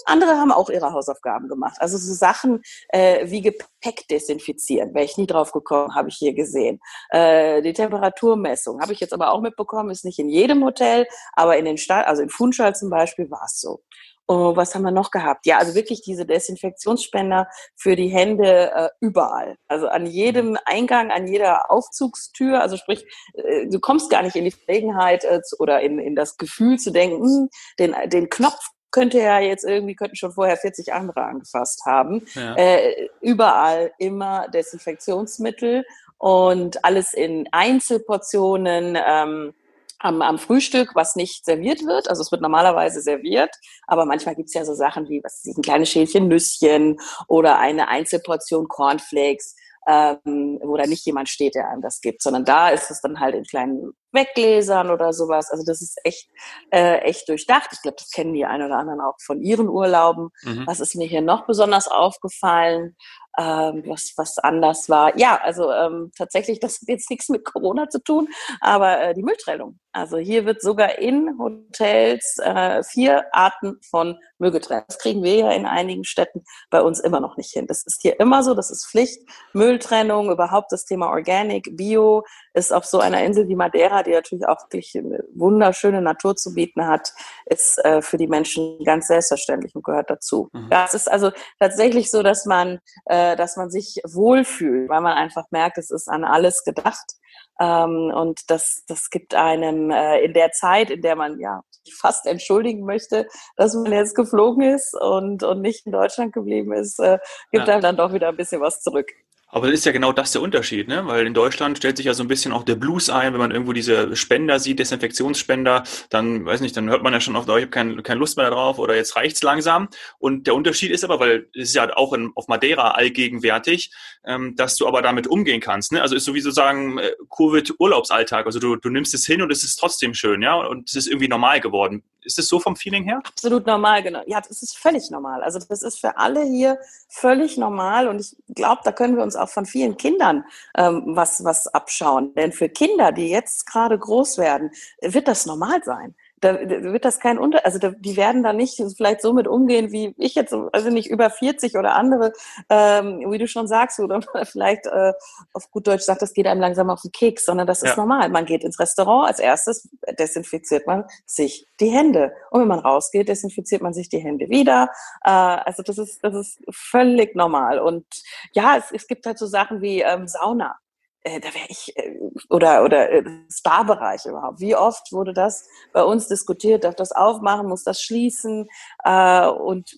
andere 0.06 0.38
haben 0.38 0.52
auch 0.52 0.70
ihre 0.70 0.92
Hausaufgaben 0.92 1.48
gemacht. 1.48 1.76
Also 1.80 1.98
so 1.98 2.12
Sachen 2.14 2.62
äh, 2.88 3.28
wie 3.28 3.42
Gepäck 3.42 4.06
desinfizieren, 4.08 4.94
wäre 4.94 5.04
ich 5.04 5.16
nie 5.16 5.26
drauf 5.26 5.52
gekommen, 5.52 5.94
habe 5.96 6.08
ich 6.08 6.16
hier 6.16 6.32
gesehen. 6.32 6.78
Äh, 7.10 7.62
die 7.62 7.72
Temperaturmessung 7.72 8.80
habe 8.80 8.92
ich 8.92 9.00
jetzt 9.00 9.12
aber 9.12 9.32
auch 9.32 9.40
mitbekommen, 9.40 9.90
ist 9.90 10.04
nicht 10.04 10.18
in 10.18 10.28
jedem 10.28 10.64
Hotel, 10.64 11.06
aber 11.32 11.56
in 11.56 11.64
den 11.64 11.78
Stadt, 11.78 12.06
also 12.06 12.22
in 12.22 12.28
Funchal 12.28 12.74
zum 12.74 12.90
Beispiel 12.90 13.30
war 13.30 13.42
es 13.46 13.60
so. 13.60 13.82
Oh, 14.26 14.56
was 14.56 14.74
haben 14.74 14.82
wir 14.82 14.90
noch 14.90 15.10
gehabt? 15.10 15.44
Ja, 15.44 15.58
also 15.58 15.74
wirklich 15.74 16.00
diese 16.00 16.24
Desinfektionsspender 16.24 17.46
für 17.76 17.94
die 17.94 18.08
Hände 18.08 18.72
äh, 18.72 18.88
überall. 19.00 19.56
Also 19.68 19.88
an 19.88 20.06
jedem 20.06 20.56
Eingang, 20.64 21.10
an 21.10 21.26
jeder 21.26 21.70
Aufzugstür. 21.70 22.62
Also 22.62 22.78
sprich, 22.78 23.04
äh, 23.34 23.66
du 23.66 23.80
kommst 23.80 24.08
gar 24.10 24.22
nicht 24.22 24.36
in 24.36 24.44
die 24.44 24.50
Verlegenheit 24.50 25.24
äh, 25.24 25.40
oder 25.58 25.82
in, 25.82 25.98
in 25.98 26.14
das 26.14 26.38
Gefühl 26.38 26.78
zu 26.78 26.90
denken, 26.90 27.22
hm, 27.22 27.48
den, 27.78 27.94
den 28.08 28.30
Knopf 28.30 28.60
könnte 28.90 29.18
ja 29.18 29.40
jetzt 29.40 29.64
irgendwie, 29.64 29.96
könnten 29.96 30.16
schon 30.16 30.32
vorher 30.32 30.56
40 30.56 30.92
andere 30.92 31.24
angefasst 31.24 31.82
haben. 31.84 32.24
Ja. 32.34 32.54
Äh, 32.54 33.08
überall 33.20 33.92
immer 33.98 34.48
Desinfektionsmittel 34.48 35.84
und 36.16 36.84
alles 36.84 37.12
in 37.12 37.48
Einzelportionen. 37.50 38.96
Ähm, 39.04 39.52
am, 39.98 40.22
am 40.22 40.38
Frühstück, 40.38 40.94
was 40.94 41.16
nicht 41.16 41.44
serviert 41.44 41.84
wird. 41.84 42.08
Also 42.08 42.22
es 42.22 42.30
wird 42.32 42.42
normalerweise 42.42 43.00
serviert, 43.00 43.50
aber 43.86 44.04
manchmal 44.06 44.34
gibt's 44.34 44.54
ja 44.54 44.64
so 44.64 44.74
Sachen 44.74 45.08
wie 45.08 45.20
was 45.22 45.44
ein 45.44 45.62
kleines 45.62 45.90
Schälchen 45.90 46.28
Nüsschen 46.28 46.98
oder 47.28 47.58
eine 47.58 47.88
Einzelportion 47.88 48.68
Cornflakes, 48.68 49.56
ähm, 49.86 50.58
wo 50.62 50.76
da 50.76 50.86
nicht 50.86 51.04
jemand 51.04 51.28
steht, 51.28 51.54
der 51.54 51.68
einem 51.68 51.82
das 51.82 52.00
gibt, 52.00 52.22
sondern 52.22 52.44
da 52.44 52.70
ist 52.70 52.90
es 52.90 53.02
dann 53.02 53.20
halt 53.20 53.34
in 53.34 53.44
kleinen 53.44 53.92
Weggläsern 54.12 54.90
oder 54.90 55.12
sowas. 55.12 55.50
Also 55.50 55.64
das 55.66 55.82
ist 55.82 55.98
echt, 56.04 56.30
äh, 56.70 56.98
echt 57.00 57.28
durchdacht. 57.28 57.68
Ich 57.72 57.82
glaube, 57.82 57.96
das 57.98 58.10
kennen 58.10 58.32
die 58.32 58.46
einen 58.46 58.64
oder 58.64 58.78
anderen 58.78 59.00
auch 59.00 59.16
von 59.22 59.42
ihren 59.42 59.68
Urlauben. 59.68 60.30
Mhm. 60.42 60.66
Was 60.66 60.80
ist 60.80 60.94
mir 60.94 61.06
hier 61.06 61.20
noch 61.20 61.46
besonders 61.46 61.88
aufgefallen? 61.88 62.96
ähm, 63.38 63.82
was, 63.86 64.12
was 64.16 64.38
anders 64.38 64.88
war. 64.88 65.16
Ja, 65.18 65.40
also 65.42 65.70
ähm, 65.72 66.12
tatsächlich, 66.16 66.60
das 66.60 66.74
hat 66.74 66.88
jetzt 66.88 67.10
nichts 67.10 67.28
mit 67.28 67.44
Corona 67.44 67.88
zu 67.88 68.02
tun, 68.02 68.28
aber 68.60 69.00
äh, 69.00 69.14
die 69.14 69.22
Mülltrennung. 69.22 69.78
Also 69.94 70.18
hier 70.18 70.44
wird 70.44 70.60
sogar 70.60 70.98
in 70.98 71.38
Hotels 71.38 72.36
äh, 72.42 72.82
vier 72.82 73.26
Arten 73.32 73.78
von 73.88 74.18
Müll 74.38 74.50
getrennt. 74.50 74.86
Das 74.88 74.98
kriegen 74.98 75.22
wir 75.22 75.36
ja 75.36 75.52
in 75.52 75.66
einigen 75.66 76.04
Städten 76.04 76.44
bei 76.70 76.82
uns 76.82 76.98
immer 76.98 77.20
noch 77.20 77.36
nicht 77.36 77.52
hin. 77.52 77.66
Das 77.68 77.84
ist 77.84 78.02
hier 78.02 78.18
immer 78.18 78.42
so, 78.42 78.54
das 78.54 78.70
ist 78.70 78.88
Pflicht. 78.88 79.22
Mülltrennung, 79.52 80.30
überhaupt 80.30 80.72
das 80.72 80.84
Thema 80.84 81.10
Organic, 81.10 81.76
Bio, 81.76 82.24
ist 82.54 82.72
auf 82.72 82.84
so 82.84 82.98
einer 82.98 83.22
Insel 83.22 83.48
wie 83.48 83.54
Madeira, 83.54 84.02
die 84.02 84.10
natürlich 84.10 84.48
auch 84.48 84.62
wirklich 84.64 84.92
eine 84.96 85.24
wunderschöne 85.34 86.02
Natur 86.02 86.34
zu 86.34 86.54
bieten 86.54 86.86
hat, 86.86 87.12
ist 87.46 87.78
äh, 87.84 88.02
für 88.02 88.16
die 88.16 88.26
Menschen 88.26 88.82
ganz 88.84 89.06
selbstverständlich 89.06 89.74
und 89.76 89.84
gehört 89.84 90.10
dazu. 90.10 90.50
Mhm. 90.52 90.68
Ja, 90.72 90.84
es 90.86 90.94
ist 90.94 91.10
also 91.10 91.30
tatsächlich 91.60 92.10
so, 92.10 92.22
dass 92.22 92.46
man 92.46 92.80
äh, 93.06 93.36
dass 93.36 93.56
man 93.56 93.70
sich 93.70 94.00
wohlfühlt, 94.04 94.88
weil 94.88 95.00
man 95.00 95.16
einfach 95.16 95.44
merkt, 95.50 95.78
es 95.78 95.90
ist 95.90 96.08
an 96.08 96.24
alles 96.24 96.64
gedacht. 96.64 97.14
Ähm, 97.60 98.12
und 98.14 98.40
das, 98.48 98.84
das 98.88 99.10
gibt 99.10 99.34
einem 99.34 99.90
äh, 99.90 100.20
in 100.20 100.32
der 100.32 100.50
Zeit, 100.52 100.90
in 100.90 101.02
der 101.02 101.16
man 101.16 101.38
ja 101.38 101.62
fast 102.00 102.26
entschuldigen 102.26 102.84
möchte, 102.84 103.26
dass 103.56 103.74
man 103.74 103.92
jetzt 103.92 104.14
geflogen 104.14 104.62
ist 104.62 104.94
und, 105.00 105.42
und 105.42 105.60
nicht 105.60 105.86
in 105.86 105.92
Deutschland 105.92 106.32
geblieben 106.32 106.72
ist, 106.72 106.98
äh, 106.98 107.18
gibt 107.52 107.68
ja. 107.68 107.74
einem 107.74 107.82
dann 107.82 107.96
doch 107.96 108.12
wieder 108.12 108.28
ein 108.28 108.36
bisschen 108.36 108.60
was 108.60 108.80
zurück. 108.80 109.08
Aber 109.54 109.68
das 109.68 109.78
ist 109.78 109.86
ja 109.86 109.92
genau 109.92 110.12
das 110.12 110.32
der 110.32 110.42
Unterschied, 110.42 110.88
ne? 110.88 111.06
Weil 111.06 111.28
in 111.28 111.32
Deutschland 111.32 111.78
stellt 111.78 111.96
sich 111.96 112.06
ja 112.06 112.14
so 112.14 112.24
ein 112.24 112.28
bisschen 112.28 112.52
auch 112.52 112.64
der 112.64 112.74
Blues 112.74 113.08
ein, 113.08 113.34
wenn 113.34 113.38
man 113.38 113.52
irgendwo 113.52 113.72
diese 113.72 114.16
Spender 114.16 114.58
sieht, 114.58 114.80
Desinfektionsspender, 114.80 115.84
dann, 116.10 116.44
weiß 116.44 116.60
nicht, 116.60 116.76
dann 116.76 116.90
hört 116.90 117.04
man 117.04 117.12
ja 117.12 117.20
schon 117.20 117.36
oft, 117.36 117.48
oh, 117.48 117.56
ich 117.56 117.62
habe 117.62 117.70
kein, 117.70 118.02
keine 118.02 118.18
Lust 118.18 118.36
mehr 118.36 118.50
darauf 118.50 118.80
oder 118.80 118.96
jetzt 118.96 119.14
reicht's 119.14 119.44
langsam. 119.44 119.88
Und 120.18 120.48
der 120.48 120.56
Unterschied 120.56 120.90
ist 120.90 121.04
aber, 121.04 121.20
weil 121.20 121.46
es 121.54 121.68
ist 121.68 121.76
ja 121.76 121.96
auch 121.96 122.12
in, 122.14 122.32
auf 122.34 122.48
Madeira 122.48 122.90
allgegenwärtig, 122.90 123.92
ähm, 124.24 124.56
dass 124.56 124.74
du 124.74 124.88
aber 124.88 125.02
damit 125.02 125.28
umgehen 125.28 125.60
kannst. 125.60 125.92
Ne? 125.92 126.02
Also 126.02 126.16
ist 126.16 126.24
sowieso 126.24 126.50
sagen 126.50 126.98
äh, 126.98 127.12
Covid-Urlaubsalltag. 127.30 128.46
Also 128.46 128.58
du, 128.58 128.74
du 128.74 128.90
nimmst 128.90 129.14
es 129.14 129.24
hin 129.24 129.40
und 129.40 129.52
es 129.52 129.62
ist 129.62 129.76
trotzdem 129.76 130.14
schön, 130.14 130.42
ja, 130.42 130.56
und 130.56 130.88
es 130.88 130.96
ist 130.96 131.06
irgendwie 131.06 131.28
normal 131.28 131.60
geworden. 131.60 132.02
Ist 132.24 132.38
es 132.38 132.48
so 132.48 132.58
vom 132.58 132.74
Feeling 132.74 133.04
her? 133.04 133.20
Absolut 133.22 133.66
normal, 133.66 134.02
genau. 134.02 134.22
Ja, 134.26 134.40
das 134.40 134.62
ist 134.62 134.78
völlig 134.78 135.10
normal. 135.10 135.42
Also 135.42 135.58
das 135.58 135.82
ist 135.82 136.00
für 136.00 136.16
alle 136.16 136.42
hier 136.42 136.78
völlig 137.08 137.58
normal 137.58 138.08
und 138.08 138.18
ich 138.18 138.34
glaube, 138.54 138.80
da 138.82 138.92
können 138.92 139.16
wir 139.16 139.22
uns 139.22 139.36
auch 139.36 139.43
von 139.48 139.66
vielen 139.66 139.96
Kindern 139.96 140.44
ähm, 140.76 141.02
was, 141.06 141.44
was 141.44 141.66
abschauen. 141.68 142.34
Denn 142.34 142.52
für 142.52 142.68
Kinder, 142.68 143.12
die 143.12 143.28
jetzt 143.28 143.66
gerade 143.66 143.98
groß 143.98 144.38
werden, 144.38 144.70
wird 145.00 145.28
das 145.28 145.46
normal 145.46 145.82
sein 145.84 146.14
da 146.44 146.60
wird 146.60 147.04
das 147.06 147.20
kein 147.20 147.38
Unter, 147.38 147.64
also 147.64 147.78
da, 147.78 147.90
die 147.96 148.16
werden 148.16 148.42
da 148.42 148.52
nicht 148.52 148.82
vielleicht 148.96 149.22
so 149.22 149.32
mit 149.32 149.48
umgehen, 149.48 149.92
wie 149.92 150.14
ich 150.18 150.34
jetzt, 150.34 150.54
also 150.72 150.90
nicht 150.90 151.08
über 151.08 151.30
40 151.30 151.76
oder 151.76 151.94
andere, 151.94 152.32
ähm, 152.68 153.24
wie 153.30 153.38
du 153.38 153.48
schon 153.48 153.66
sagst, 153.66 153.98
oder 153.98 154.20
vielleicht 154.44 154.86
äh, 154.86 155.12
auf 155.54 155.70
gut 155.70 155.86
Deutsch 155.86 156.02
sagt, 156.02 156.20
das 156.20 156.34
geht 156.34 156.46
einem 156.46 156.60
langsam 156.60 156.90
auf 156.90 157.00
den 157.00 157.12
Keks, 157.12 157.46
sondern 157.46 157.66
das 157.66 157.82
ist 157.82 157.90
ja. 157.90 157.96
normal. 157.96 158.28
Man 158.28 158.44
geht 158.44 158.62
ins 158.62 158.78
Restaurant, 158.78 159.28
als 159.28 159.38
erstes 159.38 159.88
desinfiziert 160.18 160.86
man 160.86 161.04
sich 161.24 161.66
die 161.80 161.88
Hände. 161.88 162.32
Und 162.50 162.60
wenn 162.60 162.68
man 162.68 162.80
rausgeht, 162.80 163.28
desinfiziert 163.28 163.80
man 163.80 163.94
sich 163.94 164.10
die 164.10 164.18
Hände 164.18 164.50
wieder. 164.50 164.90
Äh, 165.24 165.30
also 165.30 165.82
das 165.82 165.96
ist, 165.96 166.22
das 166.22 166.34
ist 166.34 166.58
völlig 166.70 167.34
normal. 167.34 167.78
Und 167.78 168.04
ja, 168.52 168.76
es, 168.76 168.92
es 168.92 169.06
gibt 169.06 169.24
halt 169.24 169.38
so 169.38 169.46
Sachen 169.46 169.80
wie 169.80 170.02
ähm, 170.02 170.28
Sauna 170.28 170.76
äh, 171.24 171.40
da 171.40 171.48
wäre 171.54 171.66
ich, 171.68 171.96
äh, 171.96 172.18
oder, 172.50 172.84
oder 172.84 173.10
äh, 173.10 173.24
Spa-Bereich 173.50 174.26
überhaupt. 174.26 174.60
Wie 174.60 174.76
oft 174.76 175.10
wurde 175.10 175.32
das 175.32 175.66
bei 175.92 176.02
uns 176.04 176.28
diskutiert? 176.28 176.84
Darf 176.84 176.94
das 176.94 177.12
aufmachen? 177.12 177.68
Muss 177.68 177.82
das 177.82 178.00
schließen? 178.02 178.68
Äh, 179.04 179.48
und 179.48 179.96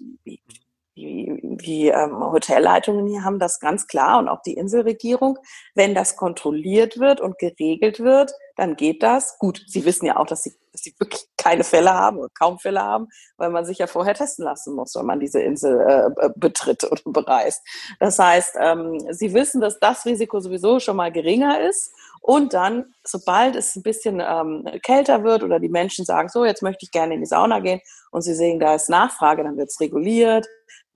die, 0.96 1.38
die 1.42 1.88
ähm, 1.88 2.18
Hotelleitungen 2.20 3.06
hier 3.06 3.22
haben 3.22 3.38
das 3.38 3.60
ganz 3.60 3.86
klar 3.86 4.18
und 4.18 4.28
auch 4.28 4.40
die 4.42 4.54
Inselregierung. 4.54 5.38
Wenn 5.74 5.94
das 5.94 6.16
kontrolliert 6.16 6.98
wird 6.98 7.20
und 7.20 7.38
geregelt 7.38 8.00
wird, 8.00 8.32
dann 8.56 8.76
geht 8.76 9.02
das. 9.02 9.38
Gut, 9.38 9.62
Sie 9.66 9.84
wissen 9.84 10.06
ja 10.06 10.16
auch, 10.16 10.26
dass 10.26 10.42
Sie, 10.42 10.54
dass 10.72 10.80
Sie 10.80 10.94
wirklich 10.98 11.26
keine 11.36 11.64
Fälle 11.64 11.92
haben 11.92 12.18
oder 12.18 12.30
kaum 12.36 12.58
Fälle 12.58 12.82
haben, 12.82 13.08
weil 13.36 13.50
man 13.50 13.66
sich 13.66 13.78
ja 13.78 13.86
vorher 13.86 14.14
testen 14.14 14.46
lassen 14.46 14.74
muss, 14.74 14.94
wenn 14.94 15.04
man 15.04 15.20
diese 15.20 15.40
Insel 15.40 15.80
äh, 16.18 16.30
betritt 16.34 16.84
oder 16.84 17.02
bereist. 17.12 17.62
Das 18.00 18.18
heißt, 18.18 18.56
ähm, 18.58 18.98
Sie 19.10 19.34
wissen, 19.34 19.60
dass 19.60 19.78
das 19.78 20.06
Risiko 20.06 20.40
sowieso 20.40 20.80
schon 20.80 20.96
mal 20.96 21.12
geringer 21.12 21.60
ist. 21.60 21.92
Und 22.22 22.54
dann, 22.54 22.94
sobald 23.04 23.54
es 23.54 23.76
ein 23.76 23.84
bisschen 23.84 24.20
ähm, 24.20 24.66
kälter 24.82 25.22
wird 25.22 25.44
oder 25.44 25.60
die 25.60 25.68
Menschen 25.68 26.04
sagen, 26.04 26.28
so, 26.28 26.44
jetzt 26.44 26.62
möchte 26.62 26.84
ich 26.84 26.90
gerne 26.90 27.14
in 27.14 27.20
die 27.20 27.26
Sauna 27.26 27.60
gehen 27.60 27.80
und 28.10 28.22
sie 28.22 28.34
sehen, 28.34 28.58
da 28.58 28.74
ist 28.74 28.90
Nachfrage, 28.90 29.44
dann 29.44 29.56
wird 29.56 29.68
es 29.68 29.78
reguliert, 29.80 30.44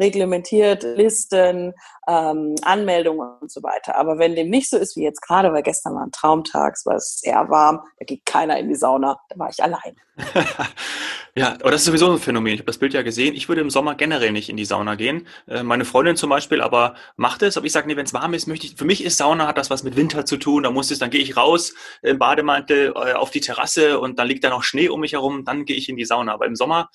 reglementiert, 0.01 0.83
Listen, 0.83 1.75
ähm, 2.09 2.55
Anmeldungen 2.63 3.39
und 3.41 3.51
so 3.51 3.63
weiter. 3.63 3.97
Aber 3.97 4.19
wenn 4.19 4.35
dem 4.35 4.49
nicht 4.49 4.69
so 4.71 4.77
ist 4.77 4.97
wie 4.97 5.05
jetzt 5.05 5.21
gerade, 5.21 5.53
weil 5.53 5.63
gestern 5.63 5.95
war 5.95 6.03
ein 6.03 6.13
Traumtag, 6.13 6.75
es 6.75 6.87
war 6.87 6.99
sehr 6.99 7.49
warm, 7.49 7.81
da 7.99 8.05
geht 8.05 8.25
keiner 8.25 8.59
in 8.59 8.69
die 8.69 8.75
Sauna, 8.75 9.21
da 9.29 9.39
war 9.39 9.51
ich 9.51 9.63
allein. 9.63 9.97
ja, 11.35 11.55
aber 11.61 11.71
das 11.71 11.83
ist 11.83 11.87
sowieso 11.87 12.11
ein 12.11 12.19
Phänomen. 12.19 12.55
Ich 12.55 12.61
habe 12.61 12.67
das 12.67 12.79
Bild 12.79 12.95
ja 12.95 13.03
gesehen. 13.03 13.35
Ich 13.35 13.49
würde 13.49 13.61
im 13.61 13.71
Sommer 13.71 13.95
generell 13.95 14.33
nicht 14.33 14.49
in 14.49 14.57
die 14.57 14.65
Sauna 14.65 14.95
gehen. 14.95 15.27
Äh, 15.47 15.63
meine 15.63 15.85
Freundin 15.85 16.17
zum 16.17 16.31
Beispiel 16.31 16.61
aber 16.61 16.95
macht 17.17 17.43
es. 17.43 17.57
Aber 17.57 17.67
ich 17.67 17.73
sage, 17.73 17.87
nee, 17.87 17.97
wenn 17.97 18.07
es 18.07 18.15
warm 18.15 18.35
ist, 18.35 18.47
möchte 18.47 18.67
ich. 18.67 18.77
Für 18.77 18.85
mich 18.85 19.05
ist 19.05 19.19
Sauna 19.19 19.47
hat 19.47 19.59
das 19.59 19.71
was 19.71 19.83
mit 19.83 19.97
Winter 19.97 20.25
zu 20.25 20.37
tun. 20.37 20.63
Da 20.63 20.71
muss 20.71 20.91
es, 20.91 20.99
dann 20.99 21.11
gehe 21.11 21.23
ich 21.23 21.37
raus 21.37 21.75
im 22.03 22.19
Bademantel 22.19 22.93
äh, 22.95 23.13
auf 23.13 23.31
die 23.31 23.41
Terrasse 23.41 24.01
und 24.01 24.19
dann 24.19 24.29
liegt 24.29 24.45
da 24.45 24.51
noch 24.51 24.63
Schnee 24.63 24.89
um 24.89 25.01
mich 25.01 25.13
herum. 25.13 25.45
Dann 25.45 25.65
gehe 25.65 25.77
ich 25.77 25.89
in 25.89 25.97
die 25.97 26.05
Sauna. 26.05 26.33
Aber 26.33 26.47
im 26.47 26.57
Sommer 26.57 26.91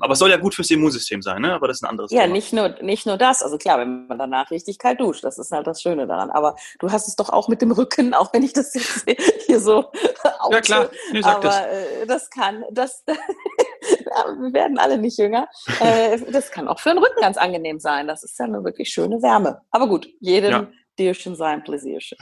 aber 0.00 0.12
es 0.12 0.18
soll 0.18 0.30
ja 0.30 0.36
gut 0.36 0.54
fürs 0.54 0.70
Immunsystem 0.70 1.22
sein, 1.22 1.42
ne? 1.42 1.54
Aber 1.54 1.68
das 1.68 1.78
ist 1.78 1.82
ein 1.82 1.90
anderes 1.90 2.10
ja, 2.10 2.22
Thema. 2.22 2.28
Ja, 2.28 2.32
nicht 2.32 2.52
nur, 2.52 2.68
nicht 2.82 3.06
nur 3.06 3.16
das. 3.16 3.42
Also 3.42 3.58
klar, 3.58 3.78
wenn 3.78 4.06
man 4.06 4.18
danach 4.18 4.50
richtig 4.50 4.78
kalt 4.78 5.00
duscht, 5.00 5.24
das 5.24 5.38
ist 5.38 5.52
halt 5.52 5.66
das 5.66 5.82
Schöne 5.82 6.06
daran. 6.06 6.30
Aber 6.30 6.56
du 6.78 6.90
hast 6.90 7.08
es 7.08 7.16
doch 7.16 7.30
auch 7.30 7.48
mit 7.48 7.62
dem 7.62 7.72
Rücken, 7.72 8.14
auch 8.14 8.32
wenn 8.32 8.42
ich 8.42 8.52
das 8.52 8.74
jetzt 8.74 9.06
hier 9.46 9.60
so 9.60 9.90
Ja, 10.50 10.60
klar. 10.60 10.90
Nee, 11.12 11.22
sag 11.22 11.36
Aber 11.36 11.42
das. 11.42 11.60
Äh, 11.60 12.06
das 12.06 12.30
kann, 12.30 12.64
das, 12.70 13.04
wir 13.06 14.52
werden 14.52 14.78
alle 14.78 14.98
nicht 14.98 15.18
jünger. 15.18 15.48
Äh, 15.80 16.18
das 16.30 16.50
kann 16.50 16.68
auch 16.68 16.80
für 16.80 16.90
den 16.90 16.98
Rücken 16.98 17.20
ganz 17.20 17.36
angenehm 17.36 17.78
sein. 17.78 18.06
Das 18.06 18.22
ist 18.22 18.38
ja 18.38 18.46
eine 18.46 18.64
wirklich 18.64 18.90
schöne 18.90 19.22
Wärme. 19.22 19.60
Aber 19.70 19.88
gut, 19.88 20.08
jedem, 20.20 20.50
ja. 20.50 20.66
Dirchen 20.98 21.34
sein 21.34 21.64
Pläsierchen. 21.64 22.18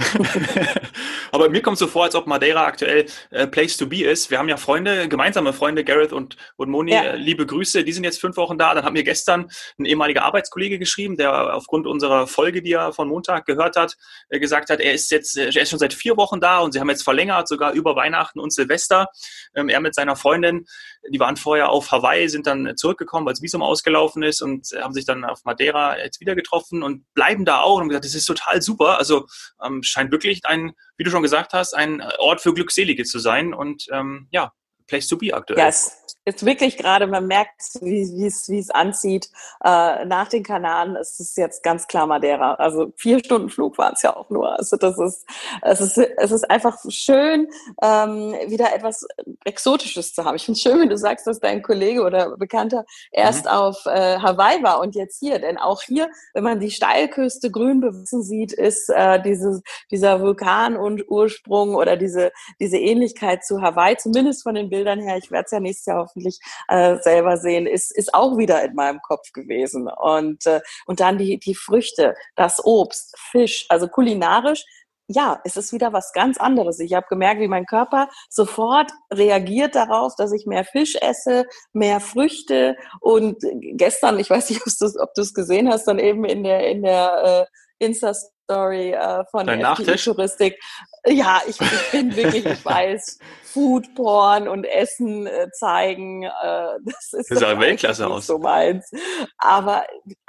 Aber 1.33 1.49
mir 1.49 1.61
kommt 1.61 1.79
so 1.79 1.89
vor, 1.89 2.05
als 2.05 2.15
ob 2.15 2.27
Madeira 2.27 2.65
aktuell 2.65 3.07
äh, 3.31 3.47
Place 3.47 3.77
to 3.77 3.87
be 3.87 4.05
ist. 4.05 4.31
Wir 4.31 4.39
haben 4.39 4.49
ja 4.49 4.57
Freunde, 4.57 5.09
gemeinsame 5.09 5.53
Freunde, 5.53 5.85
Gareth 5.85 6.13
und, 6.13 6.37
und 6.57 6.71
Moni. 6.71 6.93
Ja. 6.93 7.03
Äh, 7.03 7.17
liebe 7.17 7.47
Grüße, 7.47 7.83
die 7.83 7.93
sind 7.93 8.05
jetzt 8.05 8.21
fünf 8.21 8.37
Wochen 8.37 8.59
da. 8.59 8.75
Dann 8.75 8.85
hat 8.85 8.93
mir 8.93 9.03
gestern 9.03 9.51
ein 9.79 9.85
ehemaliger 9.85 10.23
Arbeitskollege 10.23 10.79
geschrieben, 10.79 11.17
der 11.17 11.55
aufgrund 11.55 11.89
unserer 11.89 12.29
Folge, 12.29 12.63
die 12.63 12.73
er 12.73 12.93
von 12.93 13.09
Montag 13.09 13.45
gehört 13.47 13.77
hat, 13.77 13.97
äh, 14.29 14.39
gesagt 14.39 14.71
hat, 14.71 14.79
er 14.79 14.93
ist 14.93 15.11
jetzt, 15.11 15.37
äh, 15.37 15.51
er 15.53 15.63
ist 15.63 15.71
schon 15.71 15.79
seit 15.81 15.93
vier 15.93 16.17
Wochen 16.17 16.41
da 16.41 16.61
und 16.61 16.73
sie 16.73 16.81
haben 16.81 16.91
jetzt 16.91 17.03
verlängert, 17.03 17.49
sogar 17.49 17.73
über 17.73 17.97
Weihnachten 17.97 18.39
und 18.39 18.53
Silvester. 18.53 19.09
Ähm, 19.55 19.69
er 19.69 19.81
mit 19.81 19.97
seiner 19.97 20.15
Freundin, 20.15 20.67
die 21.09 21.19
waren 21.19 21.37
vorher 21.37 21.71
auf 21.71 21.91
Hawaii, 21.91 22.29
sind 22.29 22.47
dann 22.47 22.77
zurückgekommen, 22.77 23.27
weil 23.27 23.33
das 23.33 23.43
Visum 23.43 23.63
ausgelaufen 23.63 24.23
ist 24.23 24.43
und 24.43 24.69
haben 24.81 24.95
sich 24.95 25.07
dann 25.07 25.25
auf 25.25 25.45
Madeira 25.45 25.99
jetzt 25.99 26.21
wieder 26.21 26.37
getroffen 26.37 26.83
und 26.85 27.05
bleiben 27.15 27.45
da 27.45 27.61
auch 27.61 27.77
und 27.77 27.81
haben 27.83 27.89
gesagt, 27.89 28.05
das 28.05 28.15
ist 28.15 28.27
total 28.27 28.60
super. 28.63 28.99
Also 28.99 29.27
ähm, 29.65 29.83
scheint 29.83 30.13
wirklich 30.13 30.41
ein, 30.45 30.73
wie 30.97 31.05
du 31.05 31.11
schon 31.11 31.23
gesagt 31.23 31.53
hast, 31.53 31.75
ein 31.75 32.03
Ort 32.19 32.41
für 32.41 32.55
Glückselige 32.55 33.05
zu 33.05 33.19
sein 33.19 33.55
und 33.55 33.87
ähm, 33.93 34.29
ja, 34.31 34.53
Place 34.87 35.09
to 35.09 35.17
be 35.17 35.33
aktuell. 35.33 35.59
Yes 35.59 36.00
jetzt 36.27 36.45
wirklich 36.45 36.77
gerade, 36.77 37.07
man 37.07 37.27
merkt, 37.27 37.63
wie 37.81 38.27
es 38.27 38.49
wie 38.49 38.59
es 38.59 38.71
anzieht. 38.71 39.31
Äh, 39.65 40.05
nach 40.05 40.29
den 40.29 40.43
Kanaren 40.43 40.97
ist 40.97 41.19
es 41.19 41.35
jetzt 41.37 41.63
ganz 41.63 41.87
klar 41.87 42.07
Madeira. 42.07 42.55
Also 42.55 42.93
vier 42.97 43.21
Stunden 43.21 43.49
Flug 43.49 43.79
waren 43.79 43.95
es 43.95 44.03
ja 44.03 44.15
auch 44.15 44.29
nur. 44.29 44.59
Also 44.59 44.77
das 44.77 44.99
ist, 44.99 45.27
es 45.63 45.81
ist, 45.81 45.99
es 45.99 46.31
ist 46.31 46.51
einfach 46.51 46.79
schön, 46.89 47.49
ähm, 47.83 48.35
wieder 48.49 48.75
etwas 48.75 49.07
Exotisches 49.45 50.15
zu 50.15 50.25
haben. 50.25 50.37
Ich 50.37 50.45
finde 50.45 50.59
es 50.59 50.63
schön, 50.63 50.81
wenn 50.81 50.91
du 50.91 50.99
sagst, 50.99 51.27
dass 51.27 51.41
dein 51.41 51.63
Kollege 51.63 52.03
oder 52.03 52.37
Bekannter 52.37 52.85
erst 53.13 53.47
mhm. 53.47 53.51
auf 53.51 53.87
äh, 53.87 54.19
Hawaii 54.19 54.63
war 54.63 54.81
und 54.81 54.95
jetzt 54.95 55.19
hier. 55.19 55.39
Denn 55.39 55.57
auch 55.57 55.83
hier, 55.83 56.11
wenn 56.35 56.45
man 56.45 56.61
die 56.61 56.71
Steilküste 56.71 57.51
grün 57.51 57.81
bewachsen 57.81 58.23
sieht, 58.23 58.53
ist 58.53 58.91
äh, 58.91 59.23
dieses, 59.23 59.63
dieser 59.91 60.21
Vulkan 60.21 60.77
und 60.77 61.09
Ursprung 61.09 61.75
oder 61.75 61.97
diese, 61.97 62.31
diese 62.61 62.77
Ähnlichkeit 62.77 63.45
zu 63.45 63.63
Hawaii, 63.63 63.97
zumindest 63.97 64.43
von 64.43 64.55
den 64.55 64.69
Bildern 64.69 65.01
her. 65.01 65.17
Ich 65.17 65.31
werde 65.31 65.47
es 65.47 65.53
ja 65.53 65.61
nächstes 65.61 65.87
Jahr 65.87 66.10
hoffentlich 66.11 66.39
äh, 66.69 66.99
selber 66.99 67.37
sehen, 67.37 67.67
ist, 67.67 67.97
ist 67.97 68.13
auch 68.15 68.37
wieder 68.37 68.63
in 68.65 68.75
meinem 68.75 69.01
Kopf 69.01 69.33
gewesen. 69.33 69.89
Und, 69.89 70.47
äh, 70.47 70.61
und 70.87 71.01
dann 71.01 71.19
die, 71.19 71.39
die 71.39 71.55
Früchte, 71.55 72.15
das 72.37 72.65
Obst, 72.65 73.15
Fisch, 73.19 73.67
also 73.69 73.89
kulinarisch 73.89 74.65
ja, 75.13 75.41
es 75.43 75.57
ist 75.57 75.73
wieder 75.73 75.93
was 75.93 76.13
ganz 76.13 76.39
anderes. 76.39 76.79
Ich 76.79 76.95
habe 76.95 77.07
gemerkt, 77.09 77.41
wie 77.41 77.49
mein 77.49 77.67
Körper 77.67 78.09
sofort 78.29 78.93
reagiert 79.13 79.75
darauf, 79.75 80.15
dass 80.15 80.33
ich 80.33 80.47
mehr 80.47 80.65
Fisch 80.65 80.95
esse, 81.01 81.47
mehr 81.73 81.99
Früchte. 81.99 82.77
Und 83.01 83.39
gestern, 83.73 84.21
ich 84.21 84.31
weiß 84.31 84.51
nicht, 84.51 84.63
ob 85.01 85.15
du 85.15 85.21
es 85.21 85.35
gesehen 85.35 85.69
hast, 85.69 85.89
dann 85.89 85.99
eben 85.99 86.25
in 86.25 86.45
der 86.45 86.69
in 86.69 86.83
der 86.83 87.49
äh, 87.81 87.85
Insta 87.85 88.13
Story 88.51 88.93
äh, 88.93 89.25
von 89.31 89.47
Dein 89.47 89.61
der 89.61 89.97
Touristik. 89.97 90.61
Ja, 91.07 91.41
ich, 91.47 91.61
ich 91.61 91.91
bin 91.93 92.17
wirklich, 92.17 92.45
ich 92.45 92.65
weiß, 92.65 93.19
Food 93.45 93.95
Porn 93.95 94.49
und 94.49 94.65
Essen 94.65 95.27
äh, 95.27 95.49
zeigen, 95.53 96.25
äh, 96.25 96.79
das 96.85 97.13
ist, 97.13 97.31
das 97.31 97.41
ja 97.41 97.59
Weltklasse 97.59 98.09
aus. 98.09 98.27
so 98.27 98.39
meins. 98.39 98.91
Aber 99.39 99.87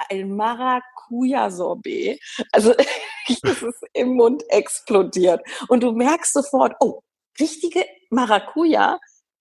ein 0.08 0.36
Maracuja-Sorbet, 0.36 2.20
also 2.52 2.74
das 3.42 3.62
ist 3.62 3.84
im 3.92 4.14
Mund 4.14 4.44
explodiert. 4.48 5.40
Und 5.68 5.82
du 5.82 5.92
merkst 5.92 6.32
sofort, 6.32 6.74
oh, 6.80 7.00
richtige 7.40 7.84
Maracuja, 8.10 8.98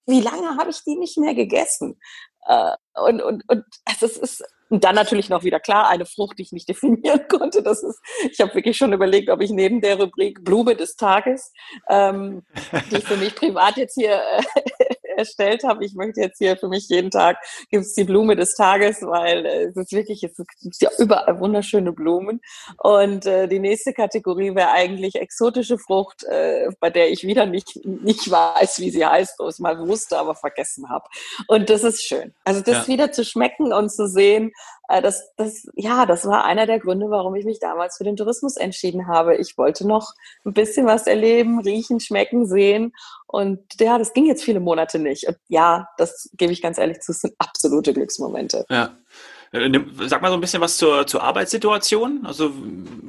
wie 0.07 0.21
lange 0.21 0.57
habe 0.57 0.71
ich 0.71 0.83
die 0.83 0.95
nicht 0.95 1.17
mehr 1.17 1.35
gegessen? 1.35 1.99
Äh, 2.47 2.73
und, 2.95 3.21
und, 3.21 3.43
und 3.47 3.63
also 3.85 4.07
es 4.07 4.17
ist 4.17 4.43
und 4.71 4.85
dann 4.85 4.95
natürlich 4.95 5.27
noch 5.27 5.43
wieder 5.43 5.59
klar, 5.59 5.89
eine 5.89 6.05
Frucht, 6.05 6.39
die 6.39 6.43
ich 6.43 6.53
nicht 6.53 6.69
definieren 6.69 7.27
konnte. 7.27 7.61
Das 7.61 7.83
ist, 7.83 7.99
ich 8.31 8.39
habe 8.39 8.55
wirklich 8.55 8.77
schon 8.77 8.93
überlegt, 8.93 9.29
ob 9.29 9.41
ich 9.41 9.51
neben 9.51 9.81
der 9.81 9.99
Rubrik 9.99 10.43
Blume 10.43 10.75
des 10.75 10.95
Tages, 10.95 11.51
ähm, 11.89 12.43
die 12.89 12.97
ich 12.97 13.03
für 13.03 13.17
mich 13.17 13.35
privat 13.35 13.75
jetzt 13.77 13.95
hier 13.95 14.15
äh, 14.15 14.95
erstellt 15.17 15.63
habe, 15.63 15.85
ich 15.85 15.93
möchte 15.93 16.21
jetzt 16.21 16.37
hier 16.37 16.57
für 16.57 16.67
mich 16.67 16.89
jeden 16.89 17.11
Tag 17.11 17.37
gibt 17.69 17.85
es 17.85 17.93
die 17.93 18.03
Blume 18.03 18.35
des 18.35 18.55
Tages, 18.55 19.01
weil 19.01 19.45
äh, 19.45 19.63
es 19.65 19.75
ist 19.75 19.91
wirklich, 19.91 20.23
es 20.23 20.35
gibt 20.35 20.81
ja 20.81 20.89
überall 20.97 21.39
wunderschöne 21.39 21.91
Blumen. 21.91 22.41
Und 22.77 23.25
äh, 23.25 23.47
die 23.47 23.59
nächste 23.59 23.93
Kategorie 23.93 24.55
wäre 24.55 24.71
eigentlich 24.71 25.15
exotische 25.15 25.77
Frucht, 25.77 26.23
äh, 26.23 26.69
bei 26.79 26.89
der 26.89 27.11
ich 27.11 27.23
wieder 27.23 27.45
nicht, 27.45 27.79
nicht 27.85 28.29
weiß, 28.29 28.79
wie 28.79 28.91
sie 28.91 29.05
heißt, 29.05 29.39
oder 29.39 29.49
es 29.49 29.59
mal 29.59 29.77
wusste, 29.87 30.17
aber 30.17 30.35
vergessen 30.35 30.89
habe. 30.89 31.05
Und 31.47 31.69
das 31.69 31.83
ist 31.83 32.03
schön. 32.03 32.33
Also 32.43 32.61
das 32.61 32.87
ja. 32.87 32.87
wieder 32.87 33.11
zu 33.11 33.23
schmecken 33.23 33.73
und 33.73 33.89
zu 33.89 34.07
sehen, 34.07 34.51
das, 34.99 35.33
das, 35.37 35.67
ja, 35.75 36.05
das 36.05 36.25
war 36.25 36.43
einer 36.43 36.65
der 36.65 36.79
Gründe, 36.79 37.09
warum 37.09 37.35
ich 37.35 37.45
mich 37.45 37.59
damals 37.59 37.97
für 37.97 38.03
den 38.03 38.17
Tourismus 38.17 38.57
entschieden 38.57 39.07
habe. 39.07 39.35
Ich 39.37 39.57
wollte 39.57 39.87
noch 39.87 40.13
ein 40.43 40.53
bisschen 40.53 40.87
was 40.87 41.07
erleben, 41.07 41.59
riechen, 41.61 41.99
schmecken, 41.99 42.45
sehen. 42.45 42.93
Und 43.27 43.59
ja, 43.79 43.97
das 43.97 44.13
ging 44.13 44.25
jetzt 44.25 44.43
viele 44.43 44.59
Monate 44.59 44.99
nicht. 44.99 45.27
Und 45.27 45.37
ja, 45.47 45.87
das 45.97 46.29
gebe 46.33 46.51
ich 46.51 46.61
ganz 46.61 46.77
ehrlich 46.77 46.99
zu, 46.99 47.13
sind 47.13 47.35
absolute 47.37 47.93
Glücksmomente. 47.93 48.65
Ja. 48.69 48.97
Äh, 49.51 49.69
sag 50.07 50.21
mal 50.21 50.29
so 50.29 50.35
ein 50.35 50.41
bisschen 50.41 50.61
was 50.61 50.77
zur, 50.77 51.05
zur 51.05 51.23
Arbeitssituation. 51.23 52.25
Also 52.25 52.51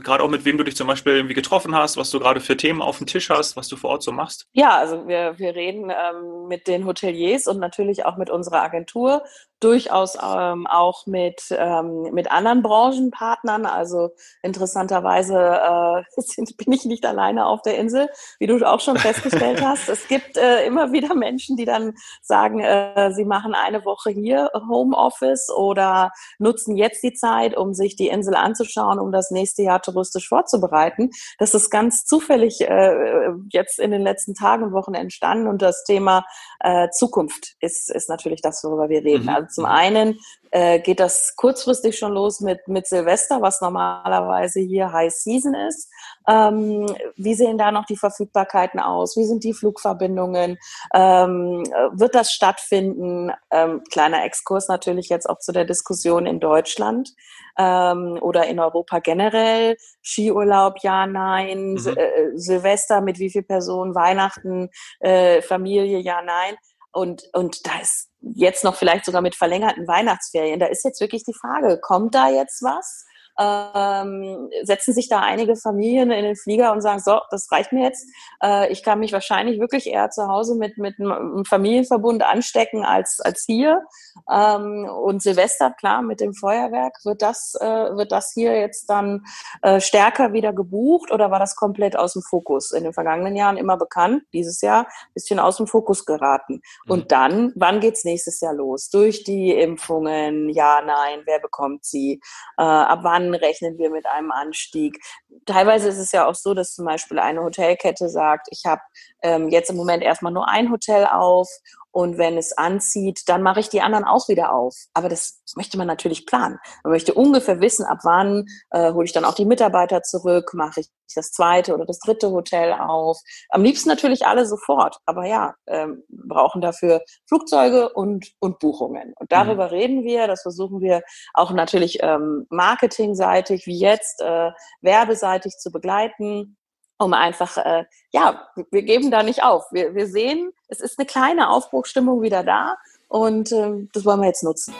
gerade 0.02 0.24
auch 0.24 0.28
mit 0.28 0.44
wem 0.44 0.58
du 0.58 0.64
dich 0.64 0.76
zum 0.76 0.88
Beispiel 0.88 1.14
irgendwie 1.14 1.34
getroffen 1.34 1.74
hast, 1.74 1.96
was 1.96 2.10
du 2.10 2.18
gerade 2.18 2.40
für 2.40 2.56
Themen 2.56 2.82
auf 2.82 2.98
dem 2.98 3.06
Tisch 3.06 3.30
hast, 3.30 3.56
was 3.56 3.68
du 3.68 3.76
vor 3.76 3.90
Ort 3.90 4.02
so 4.02 4.12
machst. 4.12 4.46
Ja, 4.52 4.76
also 4.76 5.06
wir, 5.06 5.38
wir 5.38 5.54
reden 5.54 5.90
ähm, 5.90 6.48
mit 6.48 6.66
den 6.66 6.84
Hoteliers 6.84 7.46
und 7.46 7.60
natürlich 7.60 8.04
auch 8.04 8.16
mit 8.16 8.28
unserer 8.28 8.62
Agentur 8.62 9.22
durchaus 9.62 10.16
ähm, 10.16 10.66
auch 10.66 11.06
mit, 11.06 11.42
ähm, 11.50 12.08
mit 12.12 12.30
anderen 12.30 12.62
Branchenpartnern. 12.62 13.66
Also 13.66 14.10
interessanterweise 14.42 15.36
äh, 15.36 16.02
sind, 16.20 16.56
bin 16.56 16.72
ich 16.72 16.84
nicht 16.84 17.06
alleine 17.06 17.46
auf 17.46 17.62
der 17.62 17.78
Insel, 17.78 18.08
wie 18.38 18.46
du 18.46 18.58
auch 18.66 18.80
schon 18.80 18.96
festgestellt 18.96 19.62
hast. 19.64 19.88
Es 19.88 20.08
gibt 20.08 20.36
äh, 20.36 20.66
immer 20.66 20.92
wieder 20.92 21.14
Menschen, 21.14 21.56
die 21.56 21.64
dann 21.64 21.94
sagen, 22.22 22.60
äh, 22.60 23.12
sie 23.12 23.24
machen 23.24 23.54
eine 23.54 23.84
Woche 23.84 24.10
hier 24.10 24.50
Homeoffice 24.68 25.50
oder 25.50 26.10
nutzen 26.38 26.76
jetzt 26.76 27.02
die 27.02 27.12
Zeit, 27.12 27.56
um 27.56 27.74
sich 27.74 27.96
die 27.96 28.08
Insel 28.08 28.34
anzuschauen, 28.34 28.98
um 28.98 29.12
das 29.12 29.30
nächste 29.30 29.62
Jahr 29.62 29.80
touristisch 29.80 30.28
vorzubereiten. 30.28 31.10
Das 31.38 31.54
ist 31.54 31.70
ganz 31.70 32.04
zufällig 32.04 32.60
äh, 32.62 33.30
jetzt 33.50 33.78
in 33.78 33.90
den 33.90 34.02
letzten 34.02 34.34
Tagen 34.34 34.64
und 34.64 34.72
Wochen 34.72 34.94
entstanden 34.94 35.46
und 35.46 35.62
das 35.62 35.84
Thema 35.84 36.24
äh, 36.60 36.88
Zukunft 36.90 37.54
ist, 37.60 37.90
ist 37.90 38.08
natürlich 38.08 38.42
das, 38.42 38.62
worüber 38.64 38.88
wir 38.88 39.04
reden. 39.04 39.24
Mhm. 39.24 39.28
Also 39.28 39.51
zum 39.52 39.64
einen 39.64 40.18
äh, 40.50 40.80
geht 40.80 41.00
das 41.00 41.34
kurzfristig 41.36 41.98
schon 41.98 42.12
los 42.12 42.40
mit, 42.40 42.68
mit 42.68 42.86
Silvester, 42.86 43.40
was 43.40 43.60
normalerweise 43.60 44.60
hier 44.60 44.92
High 44.92 45.12
Season 45.12 45.54
ist. 45.54 45.90
Ähm, 46.28 46.94
wie 47.16 47.34
sehen 47.34 47.58
da 47.58 47.72
noch 47.72 47.86
die 47.86 47.96
Verfügbarkeiten 47.96 48.78
aus? 48.78 49.16
Wie 49.16 49.24
sind 49.24 49.44
die 49.44 49.54
Flugverbindungen? 49.54 50.58
Ähm, 50.94 51.64
wird 51.92 52.14
das 52.14 52.32
stattfinden? 52.32 53.32
Ähm, 53.50 53.82
kleiner 53.90 54.24
Exkurs 54.24 54.68
natürlich 54.68 55.08
jetzt 55.08 55.28
auch 55.28 55.38
zu 55.38 55.52
der 55.52 55.64
Diskussion 55.64 56.26
in 56.26 56.38
Deutschland 56.38 57.14
ähm, 57.58 58.18
oder 58.20 58.46
in 58.46 58.60
Europa 58.60 58.98
generell. 58.98 59.76
Skiurlaub, 60.02 60.76
ja, 60.82 61.06
nein. 61.06 61.74
Mhm. 61.74 61.96
Äh, 61.96 62.36
Silvester 62.36 63.00
mit 63.00 63.18
wie 63.18 63.30
viel 63.30 63.42
Personen? 63.42 63.94
Weihnachten, 63.94 64.68
äh, 65.00 65.40
Familie, 65.42 65.98
ja, 65.98 66.20
nein. 66.22 66.56
Und, 66.92 67.24
und 67.32 67.66
da 67.66 67.80
ist 67.80 68.10
jetzt 68.20 68.64
noch 68.64 68.76
vielleicht 68.76 69.06
sogar 69.06 69.22
mit 69.22 69.34
verlängerten 69.34 69.88
Weihnachtsferien, 69.88 70.60
da 70.60 70.66
ist 70.66 70.84
jetzt 70.84 71.00
wirklich 71.00 71.24
die 71.24 71.34
Frage, 71.34 71.80
kommt 71.80 72.14
da 72.14 72.28
jetzt 72.28 72.62
was? 72.62 73.06
Ähm, 73.38 74.50
setzen 74.62 74.92
sich 74.92 75.08
da 75.08 75.20
einige 75.20 75.56
Familien 75.56 76.10
in 76.10 76.24
den 76.24 76.36
Flieger 76.36 76.72
und 76.72 76.80
sagen, 76.80 77.00
so, 77.00 77.20
das 77.30 77.50
reicht 77.50 77.72
mir 77.72 77.84
jetzt. 77.84 78.06
Äh, 78.42 78.70
ich 78.70 78.82
kann 78.82 78.98
mich 78.98 79.12
wahrscheinlich 79.12 79.60
wirklich 79.60 79.86
eher 79.86 80.10
zu 80.10 80.28
Hause 80.28 80.54
mit, 80.54 80.78
mit 80.78 80.98
einem 80.98 81.44
Familienverbund 81.44 82.22
anstecken 82.22 82.84
als, 82.84 83.20
als 83.20 83.44
hier. 83.44 83.82
Ähm, 84.30 84.88
und 85.02 85.22
Silvester, 85.22 85.70
klar, 85.70 86.02
mit 86.02 86.20
dem 86.20 86.34
Feuerwerk, 86.34 86.98
wird 87.04 87.22
das, 87.22 87.54
äh, 87.60 87.64
wird 87.64 88.12
das 88.12 88.32
hier 88.32 88.58
jetzt 88.58 88.90
dann 88.90 89.24
äh, 89.62 89.80
stärker 89.80 90.32
wieder 90.32 90.52
gebucht 90.52 91.10
oder 91.10 91.30
war 91.30 91.38
das 91.38 91.56
komplett 91.56 91.96
aus 91.96 92.12
dem 92.12 92.22
Fokus? 92.22 92.72
In 92.72 92.84
den 92.84 92.92
vergangenen 92.92 93.36
Jahren 93.36 93.56
immer 93.56 93.76
bekannt, 93.76 94.24
dieses 94.32 94.60
Jahr 94.60 94.86
bisschen 95.14 95.38
aus 95.38 95.56
dem 95.56 95.66
Fokus 95.66 96.04
geraten. 96.04 96.62
Und 96.86 97.04
mhm. 97.04 97.08
dann, 97.08 97.52
wann 97.56 97.80
geht's 97.80 98.04
nächstes 98.04 98.40
Jahr 98.40 98.54
los? 98.54 98.90
Durch 98.90 99.24
die 99.24 99.52
Impfungen, 99.52 100.48
ja, 100.50 100.82
nein, 100.84 101.22
wer 101.24 101.38
bekommt 101.38 101.84
sie? 101.84 102.20
Äh, 102.58 102.62
ab 102.62 103.00
wann 103.22 103.34
rechnen 103.34 103.78
wir 103.78 103.90
mit 103.90 104.06
einem 104.06 104.30
Anstieg? 104.30 104.98
Teilweise 105.46 105.88
ist 105.88 105.98
es 105.98 106.12
ja 106.12 106.26
auch 106.26 106.34
so, 106.34 106.54
dass 106.54 106.74
zum 106.74 106.86
Beispiel 106.86 107.18
eine 107.18 107.42
Hotelkette 107.42 108.08
sagt, 108.08 108.48
ich 108.50 108.62
habe 108.66 108.82
ähm, 109.22 109.48
jetzt 109.48 109.70
im 109.70 109.76
Moment 109.76 110.02
erstmal 110.02 110.32
nur 110.32 110.48
ein 110.48 110.70
Hotel 110.70 111.06
auf 111.06 111.48
und 111.92 112.16
wenn 112.16 112.38
es 112.38 112.56
anzieht, 112.56 113.28
dann 113.28 113.42
mache 113.42 113.60
ich 113.60 113.68
die 113.68 113.82
anderen 113.82 114.04
auch 114.04 114.26
wieder 114.28 114.54
auf. 114.54 114.74
Aber 114.94 115.10
das 115.10 115.42
möchte 115.56 115.76
man 115.76 115.86
natürlich 115.86 116.24
planen. 116.24 116.58
Man 116.82 116.92
möchte 116.92 117.12
ungefähr 117.12 117.60
wissen, 117.60 117.84
ab 117.84 117.98
wann 118.02 118.46
äh, 118.70 118.92
hole 118.92 119.04
ich 119.04 119.12
dann 119.12 119.26
auch 119.26 119.34
die 119.34 119.44
Mitarbeiter 119.44 120.02
zurück, 120.02 120.54
mache 120.54 120.80
ich 120.80 120.88
das 121.14 121.32
zweite 121.32 121.74
oder 121.74 121.84
das 121.84 121.98
dritte 121.98 122.30
Hotel 122.30 122.72
auf. 122.72 123.18
Am 123.50 123.62
liebsten 123.62 123.90
natürlich 123.90 124.26
alle 124.26 124.46
sofort. 124.46 124.96
Aber 125.04 125.26
ja, 125.26 125.54
ähm, 125.66 126.02
brauchen 126.08 126.62
dafür 126.62 127.02
Flugzeuge 127.28 127.90
und, 127.90 128.32
und 128.40 128.58
Buchungen. 128.58 129.12
Und 129.20 129.30
darüber 129.30 129.66
mhm. 129.66 129.70
reden 129.70 130.04
wir. 130.04 130.26
Das 130.26 130.40
versuchen 130.40 130.80
wir 130.80 131.02
auch 131.34 131.50
natürlich 131.50 131.98
ähm, 132.00 132.46
marketingseitig 132.48 133.66
wie 133.66 133.78
jetzt, 133.78 134.22
äh, 134.22 134.50
werbeseitig 134.80 135.58
zu 135.58 135.70
begleiten 135.70 136.56
um 137.02 137.12
einfach, 137.14 137.56
äh, 137.58 137.84
ja, 138.12 138.48
wir 138.70 138.82
geben 138.82 139.10
da 139.10 139.22
nicht 139.22 139.42
auf. 139.42 139.64
Wir, 139.72 139.94
wir 139.94 140.06
sehen, 140.06 140.52
es 140.68 140.80
ist 140.80 140.98
eine 140.98 141.06
kleine 141.06 141.50
Aufbruchstimmung 141.50 142.22
wieder 142.22 142.42
da 142.42 142.76
und 143.08 143.52
äh, 143.52 143.86
das 143.92 144.04
wollen 144.04 144.20
wir 144.20 144.28
jetzt 144.28 144.44
nutzen. 144.44 144.74